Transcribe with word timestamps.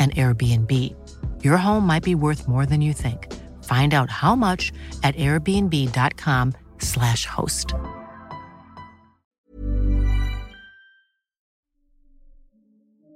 an 0.00 0.10
Airbnb. 0.16 0.72
Your 1.44 1.58
home 1.58 1.86
might 1.86 2.02
be 2.02 2.14
worth 2.14 2.48
more 2.48 2.64
than 2.66 2.80
you 2.80 2.94
think. 2.94 3.28
Find 3.62 3.94
out 3.94 4.10
how 4.10 4.34
much 4.34 4.72
at 5.02 5.14
airbnb.com/slash 5.16 7.26
host. 7.26 7.74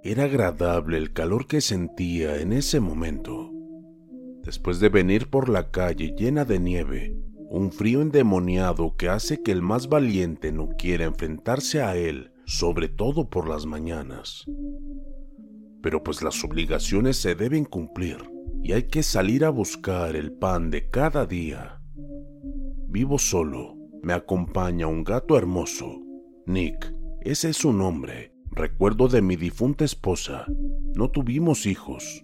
Era 0.05 0.25
agradable 0.25 0.99
el 0.99 1.15
calor 1.15 1.47
que 1.47 1.63
sentía 1.63 2.39
en 2.41 2.53
ese 2.53 2.79
momento. 2.79 3.51
Después 4.43 4.79
de 4.79 4.91
venir 4.91 5.31
por 5.31 5.49
la 5.49 5.71
calle 5.71 6.15
llena 6.15 6.45
de 6.45 6.61
nieve, 6.61 7.17
un 7.49 7.73
frío 7.73 8.03
endemoniado 8.03 8.97
que 8.99 9.09
hace 9.09 9.43
que 9.43 9.51
el 9.51 9.63
más 9.63 9.89
valiente 9.89 10.53
no 10.53 10.69
quiera 10.77 11.07
enfrentarse 11.07 11.83
a 11.83 11.97
él, 11.97 12.33
sobre 12.45 12.89
todo 12.89 13.31
por 13.31 13.49
las 13.49 13.65
mañanas 13.65 14.45
pero 15.85 16.03
pues 16.03 16.23
las 16.23 16.43
obligaciones 16.43 17.19
se 17.19 17.35
deben 17.35 17.67
cumplir 17.67 18.17
y 18.63 18.73
hay 18.73 18.85
que 18.85 19.03
salir 19.03 19.45
a 19.45 19.51
buscar 19.51 20.17
el 20.17 20.33
pan 20.33 20.71
de 20.71 20.89
cada 20.89 21.27
día. 21.27 21.79
Vivo 22.89 23.19
solo, 23.19 23.77
me 24.03 24.15
acompaña 24.15 24.87
un 24.87 25.05
gato 25.05 25.37
hermoso, 25.37 26.01
Nick, 26.47 26.91
ese 27.21 27.51
es 27.51 27.59
su 27.59 27.75
nombre, 27.75 28.33
recuerdo 28.51 29.09
de 29.09 29.21
mi 29.21 29.37
difunta 29.37 29.85
esposa. 29.85 30.47
No 30.97 31.11
tuvimos 31.11 31.67
hijos. 31.67 32.23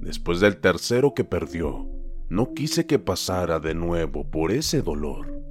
Después 0.00 0.40
del 0.40 0.56
tercero 0.62 1.12
que 1.12 1.24
perdió, 1.24 1.86
no 2.30 2.54
quise 2.54 2.86
que 2.86 2.98
pasara 2.98 3.60
de 3.60 3.74
nuevo 3.74 4.30
por 4.30 4.50
ese 4.50 4.80
dolor, 4.80 5.42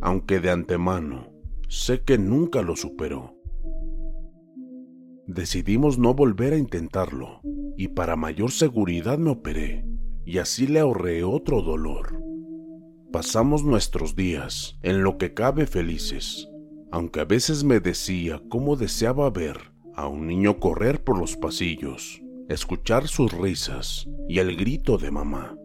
aunque 0.00 0.40
de 0.40 0.50
antemano 0.50 1.28
sé 1.68 2.02
que 2.02 2.18
nunca 2.18 2.60
lo 2.60 2.74
superó. 2.74 3.40
Decidimos 5.26 5.98
no 5.98 6.14
volver 6.14 6.52
a 6.52 6.58
intentarlo, 6.58 7.40
y 7.76 7.88
para 7.88 8.16
mayor 8.16 8.50
seguridad 8.50 9.18
me 9.18 9.30
operé, 9.30 9.84
y 10.24 10.38
así 10.38 10.66
le 10.66 10.80
ahorré 10.80 11.22
otro 11.22 11.62
dolor. 11.62 12.20
Pasamos 13.12 13.62
nuestros 13.62 14.16
días, 14.16 14.78
en 14.82 15.04
lo 15.04 15.18
que 15.18 15.32
cabe 15.32 15.66
felices, 15.66 16.48
aunque 16.90 17.20
a 17.20 17.24
veces 17.24 17.62
me 17.62 17.78
decía 17.78 18.42
cómo 18.48 18.74
deseaba 18.74 19.30
ver 19.30 19.72
a 19.94 20.08
un 20.08 20.26
niño 20.26 20.58
correr 20.58 21.04
por 21.04 21.18
los 21.18 21.36
pasillos, 21.36 22.20
escuchar 22.48 23.06
sus 23.06 23.32
risas 23.32 24.08
y 24.28 24.38
el 24.40 24.56
grito 24.56 24.98
de 24.98 25.10
mamá. 25.10 25.56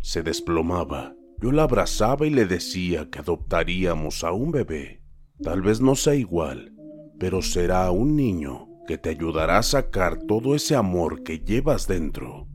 Se 0.00 0.22
desplomaba, 0.22 1.14
yo 1.40 1.52
la 1.52 1.62
abrazaba 1.62 2.26
y 2.26 2.30
le 2.30 2.44
decía 2.44 3.08
que 3.08 3.20
adoptaríamos 3.20 4.24
a 4.24 4.32
un 4.32 4.50
bebé. 4.50 5.00
Tal 5.42 5.62
vez 5.62 5.80
no 5.80 5.94
sea 5.94 6.14
igual, 6.14 6.73
pero 7.18 7.42
será 7.42 7.90
un 7.90 8.16
niño 8.16 8.68
que 8.86 8.98
te 8.98 9.10
ayudará 9.10 9.58
a 9.58 9.62
sacar 9.62 10.18
todo 10.18 10.54
ese 10.54 10.76
amor 10.76 11.22
que 11.22 11.38
llevas 11.38 11.86
dentro. 11.86 12.46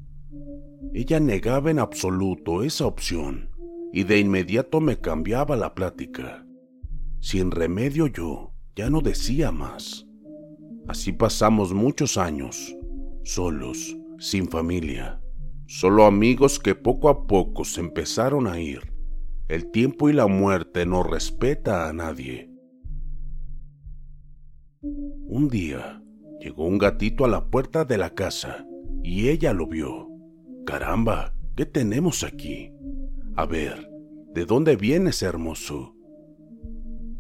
Ella 0.94 1.20
negaba 1.20 1.72
en 1.72 1.80
absoluto 1.80 2.64
esa 2.64 2.86
opción 2.86 3.50
y 3.92 4.04
de 4.04 4.20
inmediato 4.20 4.82
me 4.82 5.00
cambiaba 5.00 5.56
la 5.56 5.74
plática. 5.74 6.46
Sin 7.20 7.52
remedio 7.52 8.08
yo 8.08 8.54
ya 8.76 8.90
no 8.90 9.02
decía 9.02 9.52
más. 9.52 10.06
Así 10.88 11.12
pasamos 11.12 11.74
muchos 11.74 12.18
años, 12.18 12.76
solos, 13.24 13.98
sin 14.20 14.48
familia, 14.48 15.22
solo 15.68 16.06
amigos 16.06 16.60
que 16.60 16.76
poco 16.76 17.10
a 17.10 17.28
poco 17.28 17.66
se 17.66 17.82
empezaron 17.82 18.48
a 18.48 18.60
ir. 18.60 18.94
El 19.48 19.72
tiempo 19.72 20.10
y 20.10 20.14
la 20.14 20.28
muerte 20.28 20.86
no 20.86 21.04
respeta 21.04 21.90
a 21.90 21.94
nadie. 21.94 22.49
Un 24.82 25.50
día 25.50 26.02
llegó 26.40 26.66
un 26.66 26.78
gatito 26.78 27.26
a 27.26 27.28
la 27.28 27.50
puerta 27.50 27.84
de 27.84 27.98
la 27.98 28.12
casa 28.12 28.66
y 29.04 29.28
ella 29.28 29.52
lo 29.52 29.68
vio. 29.68 30.08
Caramba, 30.66 31.34
¿qué 31.58 31.66
tenemos 31.66 32.24
aquí? 32.24 32.72
A 33.36 33.46
ver, 33.46 33.90
¿de 34.34 34.46
dónde 34.46 34.78
vienes, 34.78 35.22
hermoso? 35.22 35.96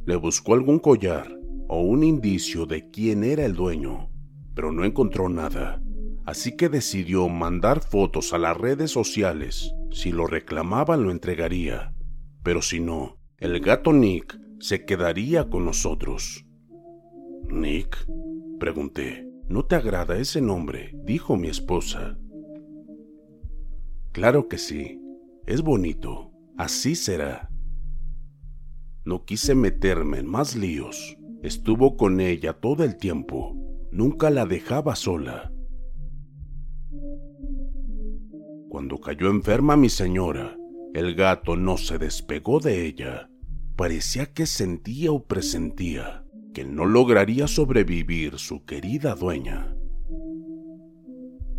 Le 0.06 0.16
buscó 0.16 0.53
algún 0.53 0.80
collar 0.80 1.38
o 1.68 1.81
un 1.81 2.06
indicio 2.06 2.66
de 2.66 2.90
quién 2.90 3.25
era 3.25 3.44
el 3.44 3.56
dueño, 3.56 4.09
pero 4.56 4.72
no 4.72 4.86
encontró 4.86 5.28
nada, 5.28 5.81
así 6.26 6.56
que 6.56 6.70
decidió 6.70 7.28
mandar 7.28 7.81
fotos 7.81 8.31
a 8.31 8.38
las 8.38 8.56
redes 8.56 8.91
sociales. 8.91 9.74
Si 9.91 10.14
lo 10.14 10.28
reclamaban 10.28 11.03
lo 11.03 11.12
entregaría, 11.12 11.94
pero 12.41 12.62
si 12.62 12.80
no, 12.80 13.20
el 13.38 13.59
gato 13.59 13.91
Nick 13.91 14.40
se 14.59 14.86
quedaría 14.86 15.50
con 15.50 15.66
nosotros. 15.66 16.46
Nick, 17.52 18.08
pregunté. 18.60 19.28
¿No 19.48 19.66
te 19.66 19.76
agrada 19.76 20.18
ese 20.18 20.42
nombre? 20.42 20.92
dijo 21.04 21.36
mi 21.36 21.48
esposa. 21.48 22.20
Claro 24.12 24.48
que 24.48 24.60
sí, 24.60 25.02
es 25.48 25.64
bonito, 25.64 26.32
así 26.58 26.96
será. 26.96 27.50
No 29.04 29.26
quise 29.26 29.56
meterme 29.56 30.20
en 30.20 30.28
más 30.28 30.56
líos. 30.56 31.18
Estuvo 31.42 31.98
con 31.98 32.20
ella 32.20 32.54
todo 32.54 32.84
el 32.84 32.98
tiempo. 32.98 33.56
Nunca 33.92 34.30
la 34.30 34.46
dejaba 34.46 34.96
sola. 34.96 35.52
Cuando 38.70 39.00
cayó 39.00 39.32
enferma 39.32 39.76
mi 39.76 39.90
señora, 39.90 40.56
el 40.94 41.16
gato 41.16 41.56
no 41.56 41.78
se 41.78 41.97
despegó 41.97 42.59
de 42.59 42.85
ella. 42.85 43.32
Parecía 43.76 44.28
que 44.28 44.46
sentía 44.46 45.12
o 45.12 45.23
presentía 45.23 46.23
que 46.53 46.66
no 46.66 46.85
lograría 46.85 47.47
sobrevivir 47.47 48.40
su 48.40 48.66
querida 48.66 49.16
dueña. 49.16 49.75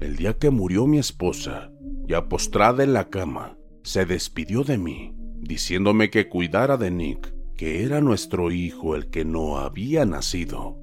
El 0.00 0.16
día 0.16 0.38
que 0.38 0.50
murió 0.50 0.86
mi 0.86 0.98
esposa, 0.98 1.70
ya 2.06 2.28
postrada 2.28 2.82
en 2.82 2.92
la 2.92 3.08
cama, 3.08 3.58
se 3.82 4.06
despidió 4.06 4.64
de 4.64 4.78
mí, 4.78 5.14
diciéndome 5.40 6.10
que 6.10 6.28
cuidara 6.28 6.76
de 6.76 6.90
Nick, 6.90 7.34
que 7.56 7.84
era 7.84 8.00
nuestro 8.00 8.50
hijo 8.50 8.96
el 8.96 9.10
que 9.10 9.24
no 9.24 9.58
había 9.58 10.04
nacido. 10.06 10.78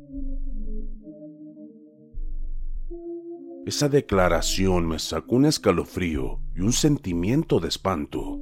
Esa 3.65 3.89
declaración 3.89 4.87
me 4.87 4.99
sacó 4.99 5.35
un 5.35 5.45
escalofrío 5.45 6.39
y 6.55 6.61
un 6.61 6.71
sentimiento 6.71 7.59
de 7.59 7.67
espanto. 7.67 8.39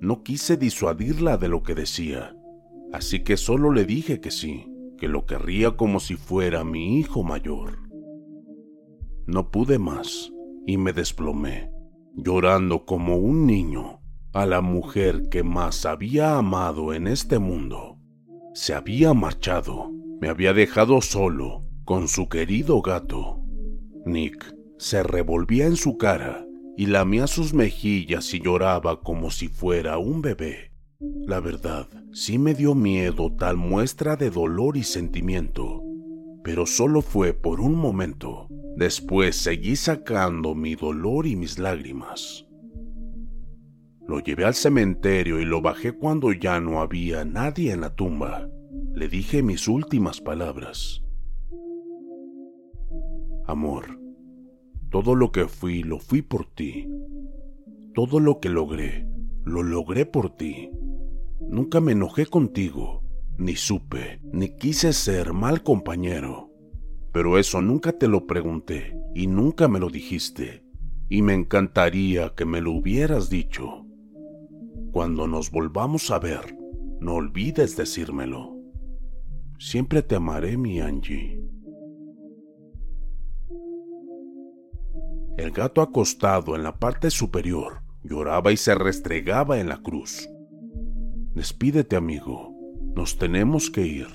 No 0.00 0.22
quise 0.22 0.56
disuadirla 0.56 1.36
de 1.36 1.48
lo 1.48 1.62
que 1.62 1.74
decía, 1.74 2.34
así 2.92 3.22
que 3.22 3.36
solo 3.36 3.70
le 3.72 3.84
dije 3.84 4.20
que 4.20 4.30
sí 4.30 4.72
que 4.96 5.08
lo 5.08 5.26
querría 5.26 5.76
como 5.76 6.00
si 6.00 6.16
fuera 6.16 6.64
mi 6.64 6.98
hijo 6.98 7.22
mayor. 7.22 7.78
No 9.26 9.50
pude 9.50 9.78
más 9.78 10.32
y 10.66 10.76
me 10.78 10.92
desplomé, 10.92 11.70
llorando 12.14 12.84
como 12.84 13.16
un 13.16 13.46
niño 13.46 14.00
a 14.32 14.46
la 14.46 14.60
mujer 14.60 15.28
que 15.30 15.42
más 15.42 15.86
había 15.86 16.36
amado 16.36 16.92
en 16.92 17.06
este 17.06 17.38
mundo. 17.38 17.98
Se 18.54 18.74
había 18.74 19.14
marchado, 19.14 19.90
me 20.20 20.28
había 20.28 20.52
dejado 20.52 21.00
solo 21.00 21.62
con 21.84 22.08
su 22.08 22.28
querido 22.28 22.82
gato. 22.82 23.40
Nick 24.04 24.54
se 24.78 25.02
revolvía 25.02 25.66
en 25.66 25.76
su 25.76 25.96
cara 25.96 26.46
y 26.76 26.86
lamía 26.86 27.26
sus 27.26 27.54
mejillas 27.54 28.32
y 28.34 28.40
lloraba 28.40 29.00
como 29.00 29.30
si 29.30 29.48
fuera 29.48 29.98
un 29.98 30.20
bebé. 30.20 30.72
La 30.98 31.40
verdad, 31.40 31.88
sí 32.12 32.38
me 32.38 32.54
dio 32.54 32.74
miedo 32.74 33.30
tal 33.30 33.56
muestra 33.58 34.16
de 34.16 34.30
dolor 34.30 34.78
y 34.78 34.82
sentimiento, 34.82 35.82
pero 36.42 36.64
solo 36.64 37.02
fue 37.02 37.34
por 37.34 37.60
un 37.60 37.74
momento. 37.74 38.48
Después 38.76 39.36
seguí 39.36 39.76
sacando 39.76 40.54
mi 40.54 40.74
dolor 40.74 41.26
y 41.26 41.36
mis 41.36 41.58
lágrimas. 41.58 42.46
Lo 44.06 44.20
llevé 44.20 44.44
al 44.44 44.54
cementerio 44.54 45.40
y 45.40 45.44
lo 45.44 45.60
bajé 45.60 45.92
cuando 45.92 46.32
ya 46.32 46.60
no 46.60 46.80
había 46.80 47.24
nadie 47.24 47.72
en 47.72 47.82
la 47.82 47.94
tumba. 47.94 48.48
Le 48.94 49.08
dije 49.08 49.42
mis 49.42 49.68
últimas 49.68 50.20
palabras. 50.20 51.02
Amor, 53.46 54.00
todo 54.90 55.14
lo 55.14 55.30
que 55.30 55.46
fui 55.46 55.82
lo 55.82 55.98
fui 55.98 56.22
por 56.22 56.46
ti. 56.46 56.88
Todo 57.92 58.18
lo 58.18 58.40
que 58.40 58.48
logré, 58.48 59.06
lo 59.44 59.62
logré 59.62 60.06
por 60.06 60.34
ti. 60.36 60.70
Nunca 61.48 61.80
me 61.80 61.92
enojé 61.92 62.26
contigo, 62.26 63.02
ni 63.38 63.54
supe, 63.54 64.20
ni 64.32 64.56
quise 64.56 64.92
ser 64.92 65.32
mal 65.32 65.62
compañero. 65.62 66.50
Pero 67.12 67.38
eso 67.38 67.62
nunca 67.62 67.92
te 67.92 68.08
lo 68.08 68.26
pregunté 68.26 68.98
y 69.14 69.26
nunca 69.26 69.68
me 69.68 69.78
lo 69.78 69.88
dijiste. 69.88 70.64
Y 71.08 71.22
me 71.22 71.34
encantaría 71.34 72.34
que 72.34 72.44
me 72.44 72.60
lo 72.60 72.72
hubieras 72.72 73.30
dicho. 73.30 73.86
Cuando 74.92 75.26
nos 75.26 75.50
volvamos 75.50 76.10
a 76.10 76.18
ver, 76.18 76.56
no 77.00 77.14
olvides 77.14 77.76
decírmelo. 77.76 78.56
Siempre 79.58 80.02
te 80.02 80.16
amaré, 80.16 80.56
mi 80.56 80.80
Angie. 80.80 81.40
El 85.38 85.50
gato 85.52 85.80
acostado 85.80 86.56
en 86.56 86.62
la 86.62 86.78
parte 86.78 87.10
superior 87.10 87.82
lloraba 88.02 88.52
y 88.52 88.56
se 88.56 88.74
restregaba 88.74 89.60
en 89.60 89.68
la 89.68 89.82
cruz. 89.82 90.28
Despídete, 91.36 91.96
amigo. 91.96 92.54
Nos 92.94 93.18
tenemos 93.18 93.70
que 93.70 93.86
ir. 93.86 94.06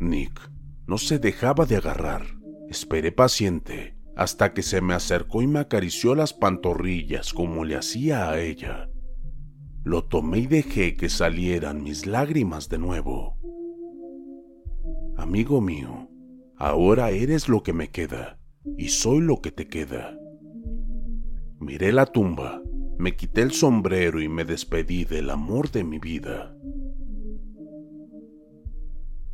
Nick 0.00 0.40
no 0.86 0.96
se 0.96 1.18
dejaba 1.18 1.66
de 1.66 1.76
agarrar. 1.76 2.22
Esperé 2.70 3.12
paciente 3.12 3.98
hasta 4.16 4.54
que 4.54 4.62
se 4.62 4.80
me 4.80 4.94
acercó 4.94 5.42
y 5.42 5.46
me 5.46 5.58
acarició 5.58 6.14
las 6.14 6.32
pantorrillas 6.32 7.34
como 7.34 7.66
le 7.66 7.76
hacía 7.76 8.30
a 8.30 8.40
ella. 8.40 8.88
Lo 9.84 10.04
tomé 10.04 10.38
y 10.38 10.46
dejé 10.46 10.96
que 10.96 11.10
salieran 11.10 11.82
mis 11.82 12.06
lágrimas 12.06 12.70
de 12.70 12.78
nuevo. 12.78 13.36
Amigo 15.18 15.60
mío, 15.60 16.08
ahora 16.56 17.10
eres 17.10 17.46
lo 17.46 17.62
que 17.62 17.74
me 17.74 17.90
queda 17.90 18.38
y 18.78 18.88
soy 18.88 19.20
lo 19.20 19.42
que 19.42 19.52
te 19.52 19.68
queda. 19.68 20.18
Miré 21.60 21.92
la 21.92 22.06
tumba, 22.06 22.62
me 22.98 23.16
quité 23.16 23.42
el 23.42 23.52
sombrero 23.52 24.20
y 24.20 24.28
me 24.28 24.44
despedí 24.44 25.04
del 25.04 25.30
amor 25.30 25.70
de 25.70 25.84
mi 25.84 25.98
vida. 25.98 26.56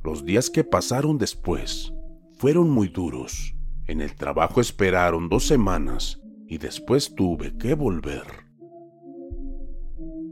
Los 0.02 0.24
días 0.24 0.50
que 0.50 0.64
pasaron 0.64 1.18
después 1.18 1.92
fueron 2.38 2.70
muy 2.70 2.88
duros. 2.88 3.54
En 3.86 4.00
el 4.00 4.14
trabajo 4.14 4.60
esperaron 4.60 5.28
dos 5.28 5.46
semanas 5.46 6.20
y 6.46 6.58
después 6.58 7.14
tuve 7.14 7.56
que 7.56 7.74
volver 7.74 8.52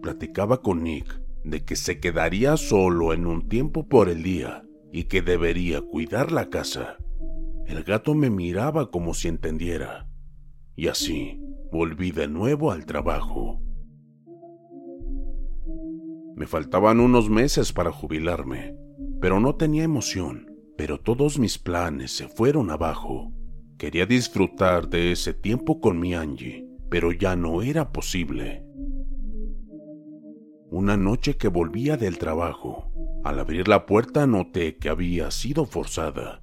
platicaba 0.01 0.61
con 0.63 0.83
Nick 0.83 1.23
de 1.45 1.65
que 1.65 1.77
se 1.77 2.01
quedaría 2.01 2.57
solo 2.57 3.13
en 3.13 3.27
un 3.27 3.49
tiempo 3.49 3.89
por 3.89 4.09
el 4.09 4.23
día 4.23 4.65
y 4.93 5.05
que 5.05 5.23
debería 5.23 5.81
cuidar 5.81 6.33
la 6.33 6.51
casa. 6.51 6.97
El 7.67 7.85
gato 7.85 8.15
me 8.15 8.31
miraba 8.31 8.91
como 8.91 9.15
si 9.15 9.29
entendiera. 9.29 10.09
Y 10.75 10.89
así 10.89 11.41
volví 11.71 12.11
de 12.11 12.29
nuevo 12.29 12.73
al 12.73 12.85
trabajo. 12.85 13.61
Me 16.35 16.47
faltaban 16.47 17.01
unos 17.01 17.29
meses 17.29 17.73
para 17.73 17.93
jubilarme, 17.93 18.75
pero 19.21 19.41
no 19.41 19.57
tenía 19.57 19.85
emoción, 19.85 20.51
pero 20.77 20.99
todos 20.99 21.39
mis 21.39 21.59
planes 21.59 22.13
se 22.13 22.29
fueron 22.29 22.71
abajo. 22.71 23.33
Quería 23.79 24.07
disfrutar 24.07 24.89
de 24.89 25.13
ese 25.13 25.35
tiempo 25.35 25.81
con 25.81 26.01
mi 26.01 26.15
Angie, 26.15 26.67
pero 26.89 27.13
ya 27.13 27.37
no 27.37 27.63
era 27.63 27.93
posible. 27.93 28.65
Una 30.71 30.97
noche 30.97 31.37
que 31.37 31.49
volvía 31.49 31.97
del 31.97 32.19
trabajo, 32.19 32.93
al 33.25 33.39
abrir 33.39 33.69
la 33.69 33.87
puerta 33.87 34.27
noté 34.27 34.77
que 34.77 34.89
había 34.89 35.31
sido 35.31 35.67
forzada. 35.67 36.43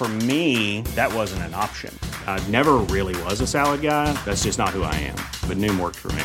For 0.00 0.08
me, 0.08 0.80
that 0.96 1.12
wasn't 1.12 1.42
an 1.42 1.52
option. 1.52 1.92
I 2.26 2.42
never 2.48 2.78
really 2.88 3.14
was 3.24 3.42
a 3.42 3.46
salad 3.46 3.82
guy. 3.82 4.10
That's 4.24 4.44
just 4.44 4.58
not 4.58 4.70
who 4.70 4.82
I 4.82 4.94
am. 4.94 5.16
But 5.46 5.58
Noom 5.58 5.78
worked 5.78 5.98
for 5.98 6.10
me. 6.12 6.24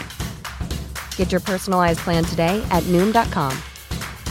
Get 1.18 1.30
your 1.30 1.42
personalized 1.42 2.00
plan 2.00 2.24
today 2.24 2.66
at 2.72 2.84
Noom.com. 2.84 3.52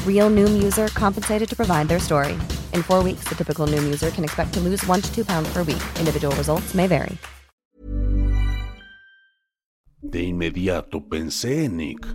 Real 0.07 0.31
Noom 0.31 0.63
user 0.63 0.89
compensated 0.95 1.47
to 1.47 1.55
provide 1.55 1.89
their 1.89 2.01
story. 2.01 2.33
In 2.73 2.83
four 2.83 3.03
weeks, 3.03 3.25
the 3.29 3.35
typical 3.35 3.67
Noom 3.67 3.85
user 3.85 4.09
can 4.09 4.25
expect 4.25 4.55
to 4.55 4.61
lose 4.61 4.83
one 4.87 5.03
to 5.03 5.15
two 5.15 5.27
pounds 5.27 5.53
per 5.53 5.59
week. 5.59 5.85
Individual 6.01 6.35
results 6.37 6.75
may 6.75 6.87
vary. 6.87 7.19
De 10.01 10.23
inmediato 10.23 11.07
pensé 11.07 11.67
en 11.67 11.77
Nick. 11.77 12.07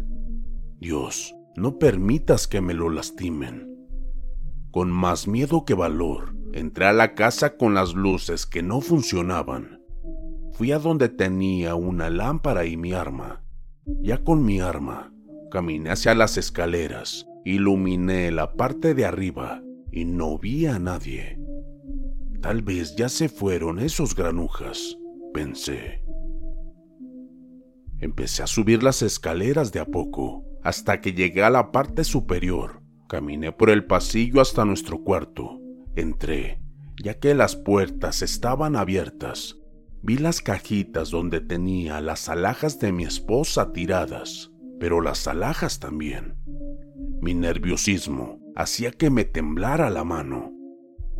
Dios, 0.79 1.35
no 1.55 1.77
permitas 1.77 2.47
que 2.47 2.59
me 2.59 2.73
lo 2.73 2.89
lastimen. 2.89 3.67
Con 4.71 4.89
más 4.89 5.27
miedo 5.27 5.63
que 5.63 5.75
valor, 5.75 6.38
Entré 6.53 6.85
a 6.85 6.93
la 6.93 7.13
casa 7.13 7.57
con 7.57 7.75
las 7.75 7.93
luces 7.93 8.47
que 8.47 8.63
no 8.63 8.81
funcionaban. 8.81 9.83
Fui 10.53 10.71
a 10.71 10.79
donde 10.79 11.07
tenía 11.07 11.75
una 11.75 12.09
lámpara 12.09 12.65
y 12.65 12.75
mi 12.75 12.91
arma. 12.91 13.43
Ya 14.01 14.23
con 14.23 14.43
mi 14.43 14.59
arma, 14.59 15.13
caminé 15.51 15.91
hacia 15.91 16.15
las 16.15 16.37
escaleras, 16.37 17.27
iluminé 17.45 18.31
la 18.31 18.53
parte 18.53 18.95
de 18.95 19.05
arriba 19.05 19.61
y 19.91 20.05
no 20.05 20.39
vi 20.39 20.65
a 20.65 20.79
nadie. 20.79 21.39
Tal 22.41 22.63
vez 22.63 22.95
ya 22.95 23.09
se 23.09 23.29
fueron 23.29 23.79
esos 23.79 24.15
granujas, 24.15 24.97
pensé. 25.33 26.03
Empecé 27.99 28.43
a 28.43 28.47
subir 28.47 28.81
las 28.81 29.03
escaleras 29.03 29.71
de 29.71 29.81
a 29.81 29.85
poco, 29.85 30.45
hasta 30.63 30.99
que 30.99 31.13
llegué 31.13 31.43
a 31.43 31.49
la 31.49 31.71
parte 31.71 32.03
superior. 32.03 32.81
Caminé 33.07 33.51
por 33.51 33.69
el 33.69 33.85
pasillo 33.85 34.41
hasta 34.41 34.65
nuestro 34.65 35.03
cuarto 35.03 35.59
Entré, 35.99 36.61
ya 37.03 37.19
que 37.19 37.35
las 37.35 37.57
puertas 37.57 38.21
estaban 38.21 38.77
abiertas. 38.77 39.57
Vi 40.01 40.17
las 40.17 40.41
cajitas 40.41 41.09
donde 41.09 41.41
tenía 41.41 41.99
las 41.99 42.29
alhajas 42.29 42.79
de 42.79 42.93
mi 42.93 43.03
esposa 43.03 43.73
tiradas, 43.73 44.49
pero 44.79 45.01
las 45.01 45.27
alhajas 45.27 45.81
también. 45.81 46.35
Mi 47.21 47.33
nerviosismo 47.33 48.39
hacía 48.55 48.91
que 48.91 49.09
me 49.09 49.25
temblara 49.25 49.89
la 49.89 50.05
mano. 50.05 50.53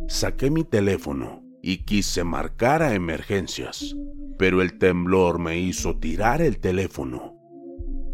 Saqué 0.08 0.50
mi 0.50 0.64
teléfono 0.64 1.42
y 1.60 1.84
quise 1.84 2.24
marcar 2.24 2.82
a 2.82 2.94
emergencias, 2.94 3.94
pero 4.38 4.62
el 4.62 4.78
temblor 4.78 5.38
me 5.38 5.58
hizo 5.58 5.98
tirar 5.98 6.40
el 6.40 6.58
teléfono. 6.58 7.36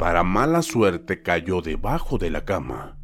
Para 0.01 0.25
mala 0.25 0.63
suerte 0.63 1.23
cayó 1.23 1.63
debajo 1.63 2.19
de 2.19 2.31
la 2.31 2.45
cama. 2.45 2.99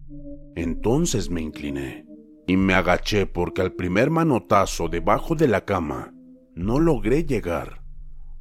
Entonces 0.56 1.30
me 1.30 1.40
incliné 1.40 2.11
y 2.52 2.56
me 2.58 2.74
agaché 2.74 3.24
porque 3.24 3.62
al 3.62 3.72
primer 3.72 4.10
manotazo 4.10 4.90
debajo 4.90 5.34
de 5.34 5.48
la 5.48 5.64
cama 5.64 6.12
no 6.54 6.78
logré 6.78 7.24
llegar. 7.24 7.82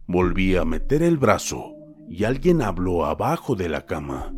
Volví 0.06 0.58
a 0.58 0.65
meter 0.65 1.01
el 1.01 1.18
brazo 1.18 1.75
y 2.10 2.25
alguien 2.25 2.62
habló 2.62 3.06
abajo 3.06 3.56
de 3.56 3.70
la 3.70 3.86
cama. 3.86 4.34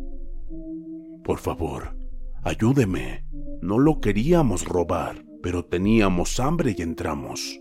Por 1.24 1.38
favor, 1.38 1.96
ayúdeme. 2.44 3.24
No 3.62 3.80
lo 3.80 4.00
queríamos 4.00 4.64
robar, 4.64 5.24
pero 5.42 5.64
teníamos 5.64 6.38
hambre 6.38 6.76
y 6.78 6.82
entramos. 6.82 7.60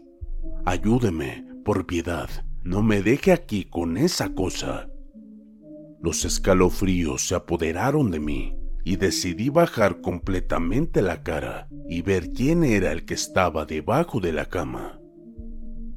Ayúdeme, 0.66 1.48
por 1.66 1.88
piedad. 1.88 2.30
No 2.64 2.84
me 2.84 3.02
deje 3.02 3.32
aquí 3.32 3.64
con 3.64 3.98
esa 3.98 4.36
cosa. 4.36 4.88
Los 6.00 6.26
escalofríos 6.26 7.28
se 7.28 7.34
apoderaron 7.34 8.12
de 8.12 8.20
mí 8.20 8.63
y 8.84 8.98
decidí 8.98 9.50
bajar 9.50 10.02
completamente 10.02 11.02
la 11.02 11.24
cara 11.24 11.68
y 11.88 12.02
ver 12.02 12.32
quién 12.32 12.64
era 12.64 12.92
el 12.92 13.06
que 13.06 13.14
estaba 13.14 13.66
debajo 13.66 14.20
de 14.20 14.34
la 14.34 14.46
cama. 14.46 15.00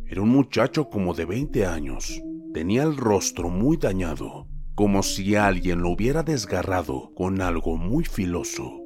Era 0.06 0.22
un 0.22 0.28
muchacho 0.28 0.88
como 0.88 1.14
de 1.14 1.24
20 1.24 1.66
años. 1.66 2.22
Tenía 2.54 2.84
el 2.84 2.96
rostro 2.96 3.48
muy 3.48 3.76
dañado, 3.76 4.46
como 4.74 5.02
si 5.02 5.34
alguien 5.34 5.80
lo 5.80 5.90
hubiera 5.90 6.22
desgarrado 6.22 7.12
con 7.14 7.40
algo 7.40 7.76
muy 7.76 8.04
filoso. 8.04 8.80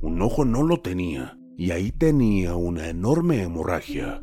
Un 0.00 0.20
ojo 0.20 0.44
no 0.44 0.62
lo 0.62 0.80
tenía 0.80 1.38
y 1.56 1.70
ahí 1.70 1.90
tenía 1.90 2.54
una 2.54 2.88
enorme 2.88 3.42
hemorragia. 3.42 4.22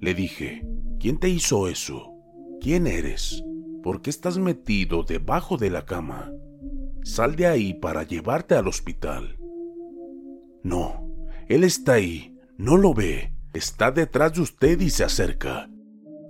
Le 0.00 0.14
dije, 0.14 0.66
¿quién 0.98 1.18
te 1.18 1.28
hizo 1.28 1.68
eso? 1.68 2.12
¿Quién 2.60 2.86
eres? 2.86 3.44
¿Por 3.82 4.00
qué 4.00 4.10
estás 4.10 4.38
metido 4.38 5.02
debajo 5.02 5.56
de 5.56 5.70
la 5.70 5.84
cama? 5.84 6.32
Sal 7.08 7.36
de 7.36 7.46
ahí 7.46 7.72
para 7.72 8.02
llevarte 8.02 8.54
al 8.54 8.68
hospital. 8.68 9.38
No, 10.62 11.08
él 11.48 11.64
está 11.64 11.94
ahí, 11.94 12.36
no 12.58 12.76
lo 12.76 12.92
ve, 12.92 13.32
está 13.54 13.90
detrás 13.90 14.34
de 14.34 14.42
usted 14.42 14.78
y 14.82 14.90
se 14.90 15.04
acerca. 15.04 15.70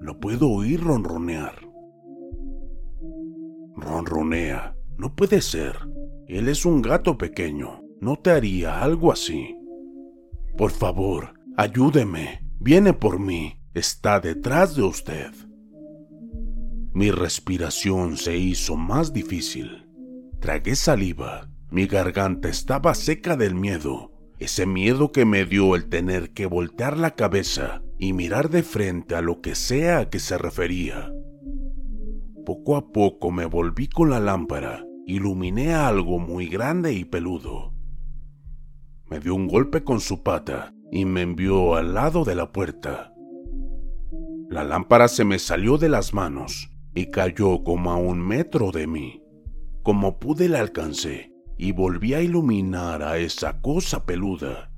Lo 0.01 0.21
puedo 0.21 0.49
oír 0.49 0.81
ronronear. 0.81 1.69
Ronronea, 3.75 4.77
no 4.97 5.17
puede 5.17 5.41
ser. 5.41 5.75
Él 6.29 6.49
es 6.49 6.65
un 6.65 6.81
gato 6.81 7.19
pequeño, 7.19 7.83
no 8.01 8.15
te 8.15 8.31
haría 8.31 8.81
algo 8.81 9.11
así. 9.11 9.57
Por 10.57 10.71
favor, 10.71 11.35
ayúdeme, 11.57 12.47
viene 12.61 12.93
por 12.93 13.19
mí, 13.19 13.61
está 13.75 14.21
detrás 14.21 14.77
de 14.77 14.85
usted. 14.85 15.33
Mi 16.95 17.11
respiración 17.11 18.17
se 18.17 18.39
hizo 18.39 18.77
más 18.77 19.13
difícil. 19.13 19.88
Tragué 20.41 20.77
saliva. 20.77 21.49
Mi 21.71 21.87
garganta 21.87 22.49
estaba 22.49 22.95
seca 22.95 23.37
del 23.37 23.55
miedo, 23.55 24.13
ese 24.39 24.67
miedo 24.67 25.13
que 25.13 25.25
me 25.25 25.45
dio 25.45 25.75
el 25.75 25.89
tener 25.89 26.33
que 26.33 26.47
voltear 26.47 26.97
la 26.97 27.11
cabeza 27.17 27.83
y 27.99 28.13
mirar 28.13 28.49
de 28.49 28.63
frente 28.63 29.17
a 29.17 29.21
lo 29.21 29.41
que 29.41 29.55
sea 29.55 29.99
a 29.99 30.11
que 30.11 30.21
se 30.21 30.39
refería. 30.39 31.13
Poco 32.47 32.77
a 32.77 32.93
poco 32.93 33.31
me 33.31 33.45
volví 33.45 33.89
con 33.89 34.11
la 34.11 34.21
lámpara, 34.21 34.85
iluminé 35.07 35.75
algo 35.75 36.19
muy 36.19 36.49
grande 36.49 36.95
y 36.95 37.05
peludo. 37.05 37.75
Me 39.11 39.21
dio 39.21 39.35
un 39.35 39.49
golpe 39.49 39.83
con 39.83 40.01
su 40.01 40.23
pata 40.23 40.73
y 40.93 41.05
me 41.05 41.23
envió 41.23 41.75
al 41.75 41.95
lado 41.95 42.25
de 42.25 42.35
la 42.35 42.53
puerta. 42.53 43.13
La 44.49 44.65
lámpara 44.65 45.09
se 45.09 45.25
me 45.25 45.39
salió 45.39 45.77
de 45.77 45.89
las 45.89 46.15
manos 46.15 46.71
y 46.95 47.11
cayó 47.11 47.65
como 47.65 47.91
a 47.91 47.97
un 47.97 48.27
metro 48.27 48.71
de 48.71 48.87
mí. 48.87 49.23
Como 49.89 50.19
pude 50.19 50.51
la 50.51 50.61
alcancé 50.61 51.33
y 51.57 51.73
volví 51.73 52.13
a 52.13 52.21
iluminar 52.21 53.03
a 53.03 53.17
esa 53.17 53.63
cosa 53.63 54.05
peluda. 54.05 54.71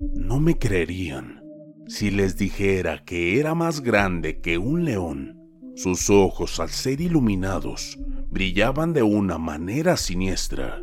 No 0.00 0.40
me 0.40 0.58
creerían 0.58 1.44
si 1.86 2.10
les 2.10 2.36
dijera 2.36 3.04
que 3.04 3.38
era 3.38 3.54
más 3.54 3.82
grande 3.82 4.40
que 4.40 4.58
un 4.58 4.84
león. 4.84 5.38
Sus 5.76 6.10
ojos, 6.10 6.58
al 6.58 6.70
ser 6.70 7.00
iluminados, 7.00 8.00
brillaban 8.32 8.92
de 8.92 9.04
una 9.04 9.38
manera 9.38 9.96
siniestra. 9.96 10.82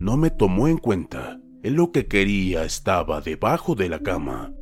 No 0.00 0.16
me 0.16 0.30
tomó 0.30 0.66
en 0.66 0.78
cuenta. 0.78 1.38
Él 1.62 1.74
lo 1.74 1.92
que 1.92 2.08
quería 2.08 2.64
estaba 2.64 3.20
debajo 3.20 3.76
de 3.76 3.88
la 3.88 4.00
cama. 4.00 4.52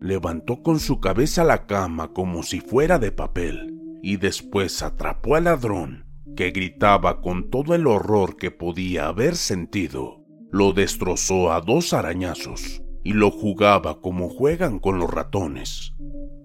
Levantó 0.00 0.60
con 0.64 0.80
su 0.80 0.98
cabeza 0.98 1.44
la 1.44 1.66
cama 1.66 2.12
como 2.12 2.42
si 2.42 2.58
fuera 2.58 2.98
de 2.98 3.12
papel 3.12 3.78
y 4.02 4.16
después 4.16 4.82
atrapó 4.82 5.36
al 5.36 5.44
ladrón 5.44 6.11
que 6.36 6.50
gritaba 6.50 7.20
con 7.20 7.50
todo 7.50 7.74
el 7.74 7.86
horror 7.86 8.36
que 8.36 8.50
podía 8.50 9.08
haber 9.08 9.36
sentido. 9.36 10.24
Lo 10.50 10.72
destrozó 10.72 11.52
a 11.52 11.60
dos 11.60 11.92
arañazos 11.92 12.82
y 13.04 13.12
lo 13.12 13.30
jugaba 13.30 14.00
como 14.00 14.28
juegan 14.28 14.78
con 14.78 14.98
los 14.98 15.10
ratones. 15.10 15.94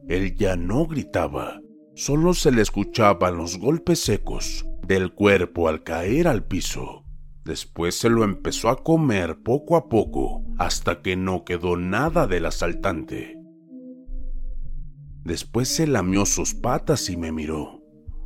Él 0.08 0.36
ya 0.36 0.56
no 0.56 0.88
gritaba, 0.88 1.60
solo 1.96 2.34
se 2.34 2.51
le 2.51 2.62
escuchaban 2.62 3.38
los 3.38 3.58
golpes 3.58 4.00
secos 4.00 4.65
del 4.88 5.13
cuerpo 5.13 5.67
al 5.67 5.84
caer 5.84 6.27
al 6.27 6.46
piso. 6.46 7.03
Después 7.44 7.96
se 7.96 8.10
lo 8.10 8.24
empezó 8.24 8.70
a 8.70 8.84
comer 8.84 9.38
poco 9.44 9.77
a 9.77 9.88
poco 9.89 10.44
hasta 10.58 11.01
que 11.01 11.15
no 11.15 11.46
quedó 11.46 11.77
nada 11.77 12.27
del 12.27 12.46
asaltante. 12.46 13.38
Después 15.24 15.67
se 15.67 15.88
lamió 15.88 16.25
sus 16.25 16.53
patas 16.53 17.10
y 17.10 17.17
me 17.17 17.32
miró. 17.32 17.76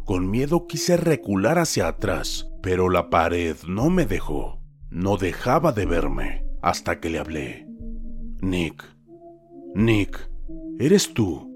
Con 0.06 0.30
miedo 0.30 0.68
quise 0.68 0.98
recular 0.98 1.60
hacia 1.60 1.88
atrás, 1.88 2.50
pero 2.62 2.90
la 2.90 3.10
pared 3.10 3.56
no 3.68 3.90
me 3.90 4.06
dejó. 4.06 4.60
No 4.90 5.18
dejaba 5.18 5.72
de 5.72 5.86
verme 5.86 6.46
hasta 6.62 7.00
que 7.00 7.10
le 7.10 7.20
hablé. 7.20 7.68
Nick, 8.42 8.84
Nick, 9.74 10.30
¿eres 10.80 11.14
tú? 11.14 11.50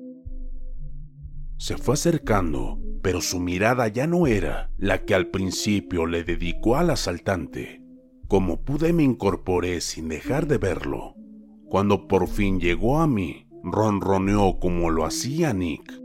Se 1.57 1.77
fue 1.77 1.95
acercando, 1.95 2.79
pero 3.01 3.21
su 3.21 3.39
mirada 3.39 3.87
ya 3.87 4.07
no 4.07 4.27
era 4.27 4.71
la 4.77 5.03
que 5.03 5.15
al 5.15 5.27
principio 5.27 6.05
le 6.05 6.23
dedicó 6.23 6.77
al 6.77 6.91
asaltante. 6.91 7.81
Como 8.27 8.63
pude 8.63 8.93
me 8.93 9.03
incorporé 9.03 9.81
sin 9.81 10.07
dejar 10.07 10.47
de 10.47 10.57
verlo. 10.57 11.15
Cuando 11.67 12.07
por 12.07 12.27
fin 12.27 12.59
llegó 12.59 12.99
a 12.99 13.07
mí, 13.07 13.47
ronroneó 13.63 14.59
como 14.59 14.89
lo 14.89 15.05
hacía 15.05 15.53
Nick. 15.53 16.04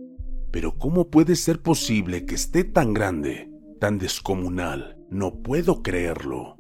Pero 0.50 0.76
¿cómo 0.78 1.09
puede 1.09 1.37
ser 1.37 1.62
posible 1.62 2.26
que 2.26 2.35
esté 2.35 2.64
tan 2.64 2.92
grande, 2.92 3.50
tan 3.78 3.99
descomunal? 3.99 4.97
No 5.11 5.42
puedo 5.42 5.83
creerlo. 5.83 6.57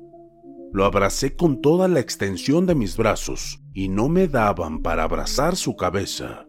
Lo 0.72 0.84
abracé 0.84 1.34
con 1.34 1.60
toda 1.60 1.88
la 1.88 1.98
extensión 1.98 2.66
de 2.66 2.76
mis 2.76 2.96
brazos 2.96 3.60
y 3.74 3.88
no 3.88 4.08
me 4.08 4.28
daban 4.28 4.82
para 4.82 5.02
abrazar 5.02 5.56
su 5.56 5.74
cabeza. 5.76 6.46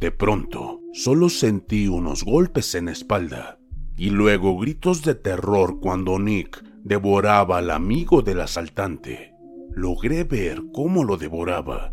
De 0.00 0.10
pronto, 0.10 0.80
solo 0.92 1.28
sentí 1.28 1.88
unos 1.88 2.24
golpes 2.24 2.74
en 2.74 2.86
la 2.86 2.92
espalda 2.92 3.58
y 3.96 4.10
luego 4.10 4.56
gritos 4.58 5.02
de 5.02 5.14
terror 5.14 5.80
cuando 5.80 6.18
Nick 6.18 6.62
devoraba 6.84 7.58
al 7.58 7.70
amigo 7.70 8.22
del 8.22 8.40
asaltante. 8.40 9.34
Logré 9.74 10.24
ver 10.24 10.62
cómo 10.72 11.04
lo 11.04 11.16
devoraba. 11.16 11.92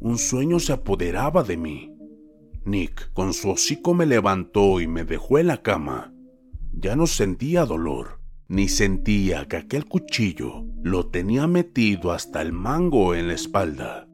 Un 0.00 0.18
sueño 0.18 0.58
se 0.58 0.72
apoderaba 0.72 1.44
de 1.44 1.56
mí 1.56 1.91
Nick 2.64 3.12
con 3.12 3.32
su 3.32 3.50
hocico 3.50 3.94
me 3.94 4.06
levantó 4.06 4.80
y 4.80 4.86
me 4.86 5.04
dejó 5.04 5.38
en 5.38 5.48
la 5.48 5.62
cama. 5.62 6.14
Ya 6.72 6.96
no 6.96 7.06
sentía 7.06 7.66
dolor, 7.66 8.20
ni 8.48 8.68
sentía 8.68 9.46
que 9.46 9.56
aquel 9.56 9.86
cuchillo 9.86 10.64
lo 10.82 11.08
tenía 11.08 11.46
metido 11.46 12.12
hasta 12.12 12.40
el 12.40 12.52
mango 12.52 13.14
en 13.14 13.28
la 13.28 13.34
espalda. 13.34 14.08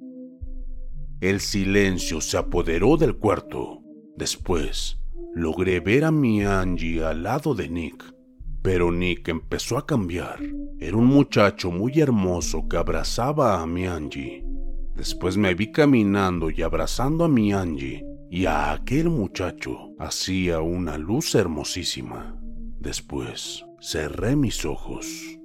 El 1.21 1.41
silencio 1.41 2.21
se 2.21 2.39
apoderó 2.39 2.97
del 2.97 3.17
cuarto. 3.17 3.83
Después, 4.17 4.99
logré 5.35 5.81
ver 5.81 6.05
a 6.05 6.11
mi 6.11 6.43
Angie 6.43 7.05
al 7.05 7.25
lado 7.25 7.55
de 7.55 7.69
Nick. 7.69 8.15
Pero 8.63 8.91
Nick 8.91 9.29
empezó 9.29 9.79
a 9.79 9.87
cambiar. 9.87 10.39
Era 10.81 10.97
un 10.97 11.07
muchacho 11.07 11.71
muy 11.71 12.01
hermoso 12.01 12.67
que 12.69 12.77
abrazaba 12.77 13.61
a 13.61 13.67
mi 13.67 13.87
Angie. 13.87 14.45
Después 14.97 15.37
me 15.37 15.55
vi 15.55 15.71
caminando 15.71 16.51
y 16.51 16.63
abrazando 16.63 17.25
a 17.25 17.29
mi 17.29 17.53
Angie 17.53 18.08
y 18.31 18.47
a 18.47 18.73
aquel 18.73 19.09
muchacho 19.11 19.93
hacía 19.99 20.61
una 20.61 20.99
luz 20.99 21.35
hermosísima. 21.35 22.39
Después 22.79 23.65
cerré 23.81 24.37
mis 24.37 24.65
ojos. 24.65 25.38